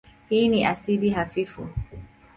Hii 0.29 0.47
ni 0.47 0.65
asidi 0.65 1.09
hafifu. 1.09 1.67